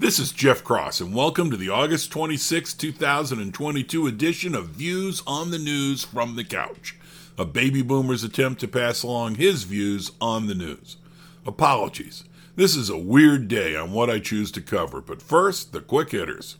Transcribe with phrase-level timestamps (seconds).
[0.00, 5.50] This is Jeff Cross, and welcome to the August 26, 2022 edition of Views on
[5.50, 6.94] the News from the Couch,
[7.36, 10.98] a baby boomer's attempt to pass along his views on the news.
[11.44, 12.22] Apologies.
[12.54, 16.12] This is a weird day on what I choose to cover, but first, the quick
[16.12, 16.58] hitters.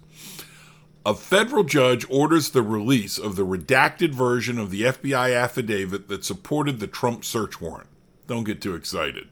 [1.06, 6.24] A federal judge orders the release of the redacted version of the FBI affidavit that
[6.24, 7.88] supported the Trump search warrant.
[8.26, 9.28] Don't get too excited.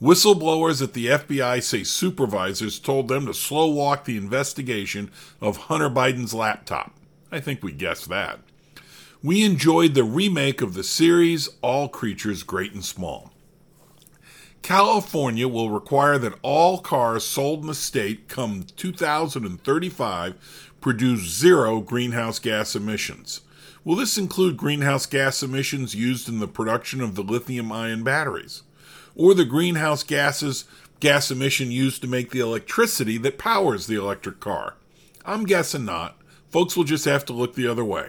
[0.00, 5.10] Whistleblowers at the FBI say supervisors told them to slow walk the investigation
[5.40, 6.94] of Hunter Biden's laptop.
[7.32, 8.38] I think we guessed that.
[9.24, 13.32] We enjoyed the remake of the series All Creatures Great and Small.
[14.62, 22.38] California will require that all cars sold in the state come 2035 produce zero greenhouse
[22.38, 23.40] gas emissions.
[23.84, 28.62] Will this include greenhouse gas emissions used in the production of the lithium ion batteries?
[29.14, 30.64] Or the greenhouse gases
[31.00, 34.74] gas emission used to make the electricity that powers the electric car?
[35.24, 36.18] I'm guessing not.
[36.50, 38.08] Folks will just have to look the other way.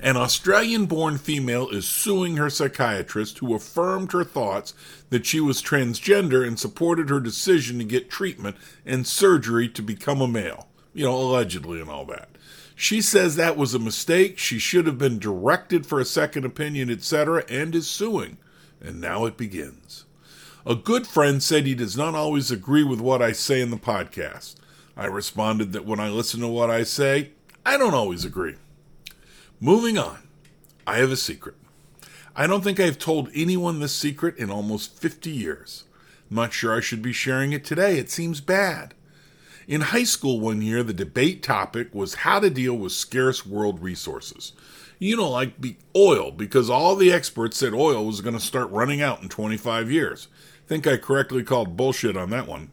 [0.00, 4.72] An Australian born female is suing her psychiatrist who affirmed her thoughts
[5.10, 10.20] that she was transgender and supported her decision to get treatment and surgery to become
[10.20, 10.68] a male.
[10.94, 12.28] You know, allegedly and all that.
[12.76, 16.90] She says that was a mistake, she should have been directed for a second opinion,
[16.90, 18.36] etc., and is suing
[18.80, 20.04] and now it begins.
[20.66, 23.76] A good friend said he does not always agree with what I say in the
[23.76, 24.56] podcast.
[24.96, 27.30] I responded that when I listen to what I say,
[27.64, 28.56] I don't always agree.
[29.60, 30.28] Moving on,
[30.86, 31.54] I have a secret.
[32.36, 35.84] I don't think I have told anyone this secret in almost 50 years.
[36.30, 37.98] I'm not sure I should be sharing it today.
[37.98, 38.94] It seems bad.
[39.66, 43.82] In high school one year, the debate topic was how to deal with scarce world
[43.82, 44.52] resources
[44.98, 48.70] you know, like be oil, because all the experts said oil was going to start
[48.70, 50.28] running out in 25 years.
[50.64, 52.72] I think I correctly called bullshit on that one.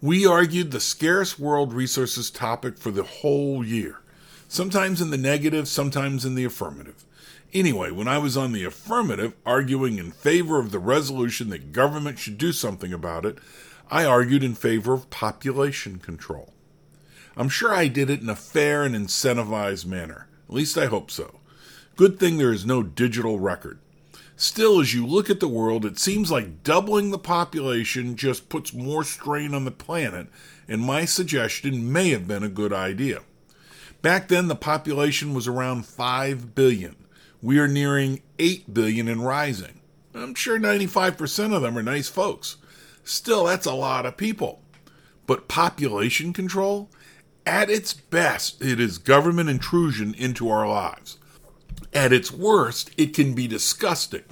[0.00, 4.00] We argued the scarce world resources topic for the whole year,
[4.46, 7.04] sometimes in the negative, sometimes in the affirmative.
[7.52, 12.18] Anyway, when I was on the affirmative, arguing in favor of the resolution that government
[12.18, 13.38] should do something about it,
[13.90, 16.52] I argued in favor of population control.
[17.36, 20.28] I'm sure I did it in a fair and incentivized manner.
[20.48, 21.40] At least I hope so.
[21.96, 23.78] Good thing there is no digital record.
[24.36, 28.72] Still, as you look at the world, it seems like doubling the population just puts
[28.72, 30.28] more strain on the planet,
[30.68, 33.22] and my suggestion may have been a good idea.
[34.00, 36.94] Back then, the population was around 5 billion.
[37.42, 39.80] We are nearing 8 billion and rising.
[40.14, 42.58] I'm sure 95% of them are nice folks.
[43.02, 44.62] Still, that's a lot of people.
[45.26, 46.90] But population control?
[47.48, 51.16] At its best, it is government intrusion into our lives.
[51.94, 54.24] At its worst, it can be disgusting.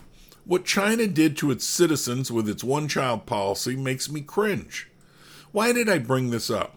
[0.44, 4.90] What China did to its citizens with its one child policy makes me cringe.
[5.50, 6.76] Why did I bring this up?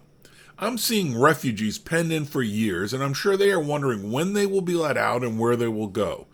[0.58, 4.46] I'm seeing refugees penned in for years, and I'm sure they are wondering when they
[4.46, 6.28] will be let out and where they will go.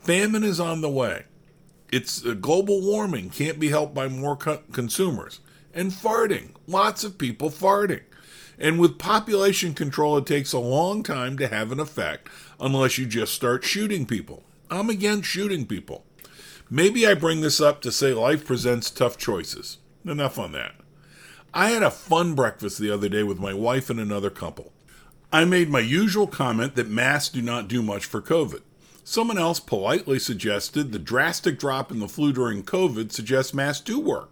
[0.00, 1.26] Famine is on the way.
[1.92, 5.38] It's uh, global warming can't be helped by more co- consumers.
[5.72, 6.48] And farting.
[6.66, 8.02] Lots of people farting.
[8.62, 12.28] And with population control, it takes a long time to have an effect
[12.60, 14.44] unless you just start shooting people.
[14.70, 16.04] I'm against shooting people.
[16.70, 19.78] Maybe I bring this up to say life presents tough choices.
[20.04, 20.76] Enough on that.
[21.52, 24.72] I had a fun breakfast the other day with my wife and another couple.
[25.32, 28.62] I made my usual comment that masks do not do much for COVID.
[29.02, 33.98] Someone else politely suggested the drastic drop in the flu during COVID suggests masks do
[33.98, 34.31] work.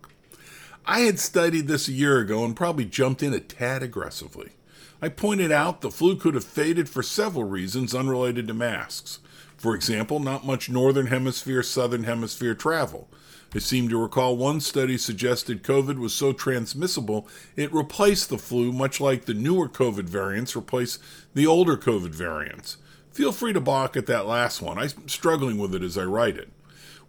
[0.90, 4.54] I had studied this a year ago and probably jumped in a tad aggressively.
[5.00, 9.20] I pointed out the flu could have faded for several reasons unrelated to masks.
[9.56, 13.08] For example, not much northern hemisphere southern hemisphere travel.
[13.54, 18.72] I seem to recall one study suggested COVID was so transmissible it replaced the flu,
[18.72, 20.98] much like the newer COVID variants replace
[21.34, 22.78] the older COVID variants.
[23.12, 24.76] Feel free to balk at that last one.
[24.76, 26.48] I'm struggling with it as I write it.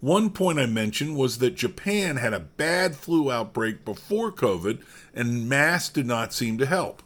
[0.02, 4.82] One point I mentioned was that Japan had a bad flu outbreak before COVID,
[5.14, 7.04] and masks did not seem to help.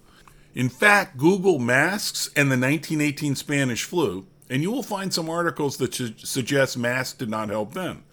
[0.53, 5.75] In fact, Google masks and the 1918 Spanish flu, and you will find some articles
[5.77, 8.03] that su- suggest masks did not help then.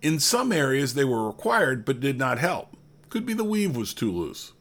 [0.00, 2.74] In some areas, they were required but did not help.
[3.10, 4.52] Could be the weave was too loose.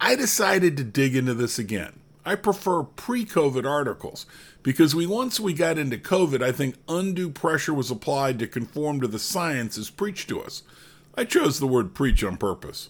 [0.00, 2.00] I decided to dig into this again.
[2.26, 4.26] I prefer pre COVID articles
[4.64, 9.00] because we once we got into COVID, I think undue pressure was applied to conform
[9.00, 10.64] to the science as preached to us.
[11.14, 12.88] I chose the word preach on purpose.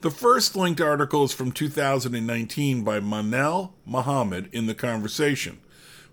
[0.00, 5.58] The first linked article is from 2019 by Manal Mohammed in The Conversation.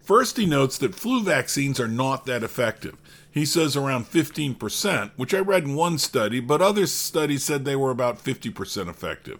[0.01, 2.97] First, he notes that flu vaccines are not that effective.
[3.29, 7.75] He says around 15%, which I read in one study, but other studies said they
[7.75, 9.39] were about 50% effective.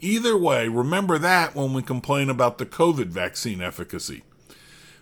[0.00, 4.22] Either way, remember that when we complain about the COVID vaccine efficacy.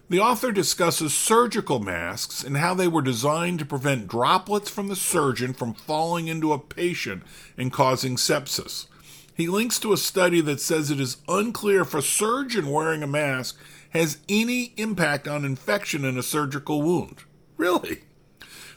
[0.09, 4.97] The author discusses surgical masks and how they were designed to prevent droplets from the
[4.97, 7.25] surgeon from falling into a patient
[7.59, 8.87] and causing sepsis.
[9.35, 13.09] He links to a study that says it is unclear if a surgeon wearing a
[13.09, 13.59] mask
[13.91, 17.25] has any impact on infection in a surgical wound.
[17.57, 18.03] Really?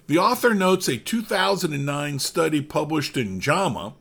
[0.08, 3.94] The author notes a 2009 study published in JAMA,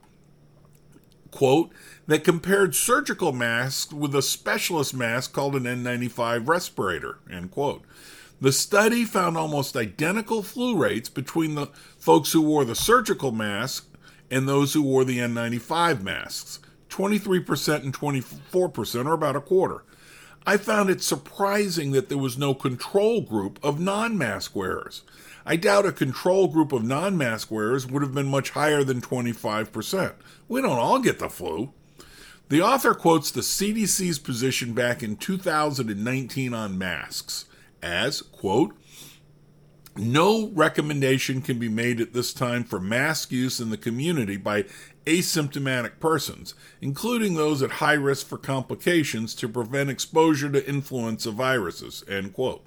[1.30, 1.70] quote,
[2.06, 7.82] that compared surgical masks with a specialist mask called an N95 respirator, end quote.
[8.40, 11.66] The study found almost identical flu rates between the
[11.98, 13.88] folks who wore the surgical mask
[14.30, 19.84] and those who wore the N95 masks 23% and 24%, or about a quarter.
[20.46, 25.02] I found it surprising that there was no control group of non mask wearers.
[25.48, 29.00] I doubt a control group of non mask wearers would have been much higher than
[29.00, 30.12] 25%.
[30.46, 31.72] We don't all get the flu.
[32.50, 37.46] The author quotes the CDC's position back in 2019 on masks
[37.82, 38.76] as, quote,
[39.96, 44.66] no recommendation can be made at this time for mask use in the community by
[45.06, 52.04] asymptomatic persons, including those at high risk for complications to prevent exposure to influenza viruses,
[52.06, 52.66] end quote.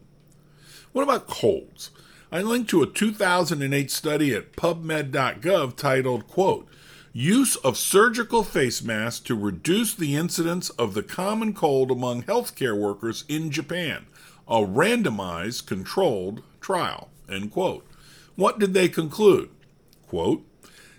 [0.94, 1.92] What about colds?
[2.34, 6.66] I linked to a 2008 study at pubmed.gov titled, quote,
[7.12, 12.78] Use of surgical face masks to reduce the incidence of the common cold among healthcare
[12.78, 14.06] workers in Japan,
[14.48, 17.86] a randomized controlled trial, end quote.
[18.38, 19.50] What did they conclude?
[20.08, 20.46] Quote,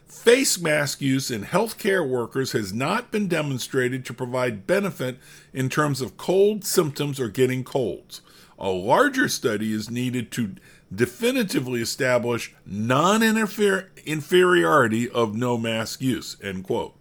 [0.06, 5.16] Face mask use in healthcare workers has not been demonstrated to provide benefit
[5.54, 8.20] in terms of cold symptoms or getting colds.
[8.62, 10.54] A larger study is needed to
[10.94, 16.94] definitively establish non-inferiority of no mask use, end quote.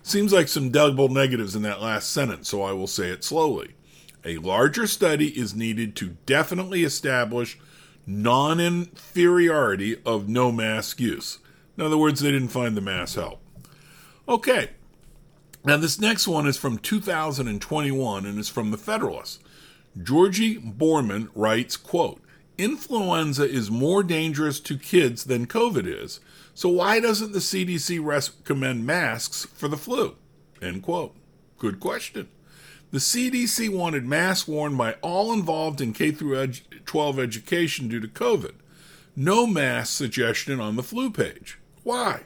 [0.00, 3.74] Seems like some double negatives in that last sentence, so I will say it slowly.
[4.24, 7.58] A larger study is needed to definitely establish
[8.06, 11.40] non inferiority of no mask use.
[11.76, 13.40] In other words, they didn't find the mass help.
[14.28, 14.70] Okay,
[15.64, 19.42] now this next one is from 2021 and is from the Federalist.
[20.02, 22.20] Georgi Boorman writes, quote,
[22.56, 26.20] influenza is more dangerous to kids than COVID is,
[26.54, 30.16] so why doesn't the CDC recommend masks for the flu?
[30.60, 31.14] End quote.
[31.56, 32.28] Good question.
[32.90, 36.52] The CDC wanted masks worn by all involved in K through
[36.86, 38.54] 12 education due to COVID.
[39.14, 41.58] No mask suggestion on the flu page.
[41.82, 42.22] Why?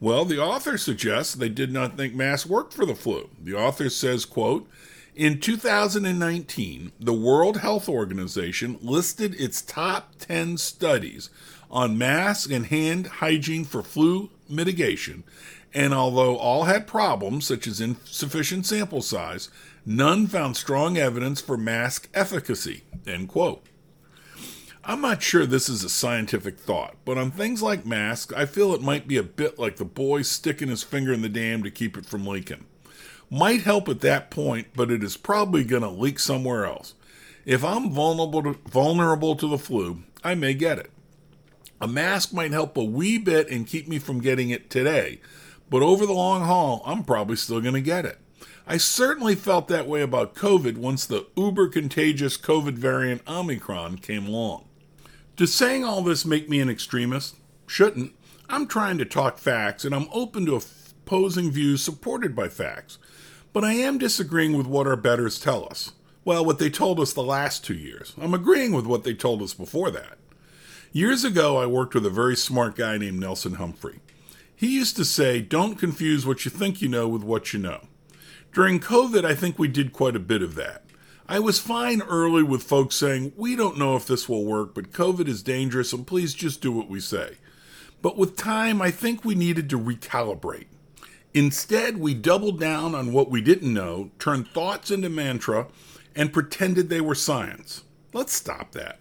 [0.00, 3.30] Well, the author suggests they did not think masks worked for the flu.
[3.40, 4.68] The author says, quote,
[5.14, 11.28] in 2019, the World Health Organization listed its top 10 studies
[11.70, 15.22] on mask and hand hygiene for flu mitigation,
[15.74, 19.50] and although all had problems, such as insufficient sample size,
[19.84, 22.82] none found strong evidence for mask efficacy.
[23.06, 23.66] End quote.
[24.84, 28.74] I'm not sure this is a scientific thought, but on things like masks, I feel
[28.74, 31.70] it might be a bit like the boy sticking his finger in the dam to
[31.70, 32.64] keep it from leaking
[33.32, 36.92] might help at that point, but it is probably going to leak somewhere else.
[37.46, 40.90] If I'm vulnerable to, vulnerable to the flu, I may get it.
[41.80, 45.18] A mask might help a wee bit and keep me from getting it today,
[45.70, 48.18] but over the long haul, I'm probably still going to get it.
[48.66, 54.26] I certainly felt that way about COVID once the uber contagious COVID variant Omicron came
[54.26, 54.66] along.
[55.36, 57.36] Does saying all this make me an extremist?
[57.66, 58.12] Shouldn't.
[58.50, 60.56] I'm trying to talk facts, and I'm open to
[61.04, 62.98] opposing views supported by facts.
[63.52, 65.92] But I am disagreeing with what our betters tell us.
[66.24, 68.14] Well, what they told us the last two years.
[68.20, 70.18] I'm agreeing with what they told us before that.
[70.92, 74.00] Years ago, I worked with a very smart guy named Nelson Humphrey.
[74.54, 77.88] He used to say, Don't confuse what you think you know with what you know.
[78.52, 80.84] During COVID, I think we did quite a bit of that.
[81.28, 84.92] I was fine early with folks saying, We don't know if this will work, but
[84.92, 87.38] COVID is dangerous, and please just do what we say.
[88.02, 90.66] But with time, I think we needed to recalibrate.
[91.34, 95.66] Instead, we doubled down on what we didn't know, turned thoughts into mantra,
[96.14, 97.82] and pretended they were science.
[98.12, 98.98] Let's stop that.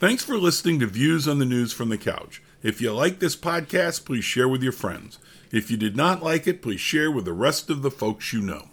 [0.00, 2.42] Thanks for listening to Views on the News from the Couch.
[2.62, 5.20] If you like this podcast, please share with your friends.
[5.52, 8.40] If you did not like it, please share with the rest of the folks you
[8.40, 8.68] know.